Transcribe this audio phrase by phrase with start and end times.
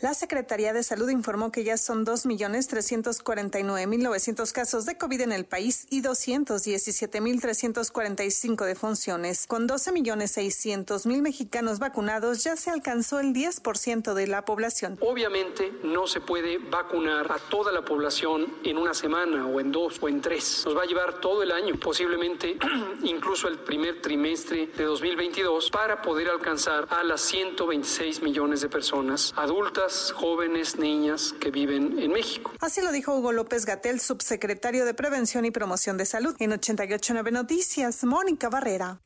[0.00, 5.88] La Secretaría de Salud informó que ya son 2.349.900 casos de COVID en el país
[5.90, 9.48] y 217.345 defunciones.
[9.48, 14.98] Con 12.600.000 mexicanos vacunados, ya se alcanzó el 10% de la población.
[15.00, 19.98] Obviamente no se puede vacunar a toda la población en una semana o en dos
[20.00, 20.62] o en tres.
[20.64, 22.56] Nos va a llevar todo el año, posiblemente
[23.02, 29.34] incluso el primer trimestre de 2022, para poder alcanzar a las 126 millones de personas
[29.34, 32.52] adultas jóvenes, niñas que viven en México.
[32.60, 36.34] Así lo dijo Hugo López Gatel, subsecretario de Prevención y Promoción de Salud.
[36.38, 39.00] En 889 Noticias, Mónica Barrera.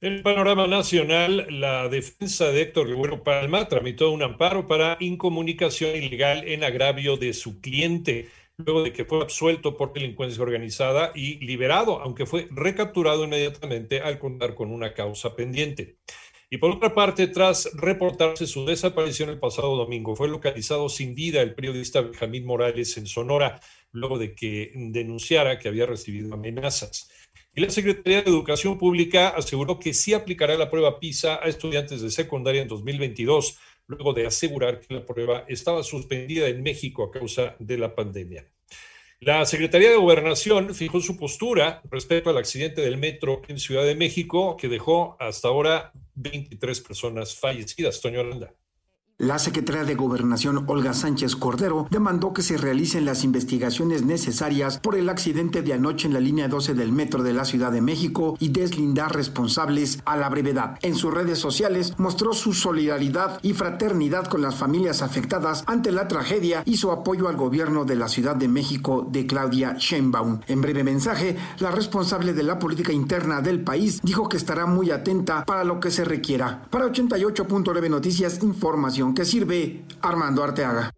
[0.00, 5.94] En el panorama nacional, la defensa de Héctor Rivero Palma tramitó un amparo para incomunicación
[5.94, 11.38] ilegal en agravio de su cliente, luego de que fue absuelto por delincuencia organizada y
[11.44, 15.98] liberado, aunque fue recapturado inmediatamente al contar con una causa pendiente.
[16.52, 21.40] Y por otra parte, tras reportarse su desaparición el pasado domingo, fue localizado sin vida
[21.40, 23.58] el periodista Benjamín Morales en Sonora,
[23.90, 27.10] luego de que denunciara que había recibido amenazas.
[27.54, 32.02] Y la Secretaría de Educación Pública aseguró que sí aplicará la prueba PISA a estudiantes
[32.02, 37.10] de secundaria en 2022, luego de asegurar que la prueba estaba suspendida en México a
[37.10, 38.46] causa de la pandemia.
[39.20, 43.94] La Secretaría de Gobernación fijó su postura respecto al accidente del metro en Ciudad de
[43.94, 48.00] México que dejó hasta ahora 23 personas fallecidas.
[48.00, 48.54] Toño Aranda.
[49.22, 54.96] La secretaria de Gobernación, Olga Sánchez Cordero, demandó que se realicen las investigaciones necesarias por
[54.96, 58.36] el accidente de anoche en la línea 12 del metro de la Ciudad de México
[58.40, 60.76] y deslindar responsables a la brevedad.
[60.82, 66.08] En sus redes sociales mostró su solidaridad y fraternidad con las familias afectadas ante la
[66.08, 70.40] tragedia y su apoyo al gobierno de la Ciudad de México de Claudia Sheinbaum.
[70.48, 74.90] En breve mensaje, la responsable de la política interna del país dijo que estará muy
[74.90, 76.66] atenta para lo que se requiera.
[76.70, 80.92] Para 88.9 Noticias, información que sirve Armando Arteaga.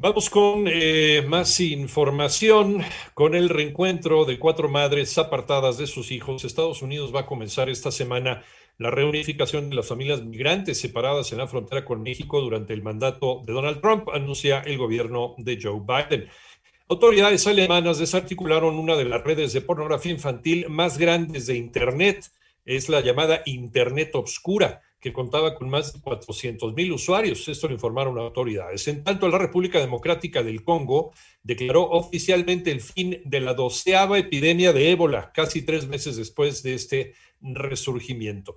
[0.00, 2.82] Vamos con eh, más información.
[3.14, 7.68] Con el reencuentro de cuatro madres apartadas de sus hijos, Estados Unidos va a comenzar
[7.68, 8.44] esta semana
[8.76, 13.42] la reunificación de las familias migrantes separadas en la frontera con México durante el mandato
[13.44, 16.28] de Donald Trump, anuncia el gobierno de Joe Biden.
[16.88, 22.30] Autoridades alemanas desarticularon una de las redes de pornografía infantil más grandes de Internet.
[22.64, 27.46] Es la llamada Internet Obscura que contaba con más de 400 mil usuarios.
[27.48, 28.88] Esto lo informaron autoridades.
[28.88, 34.72] En tanto, la República Democrática del Congo declaró oficialmente el fin de la doceava epidemia
[34.72, 38.56] de ébola, casi tres meses después de este resurgimiento.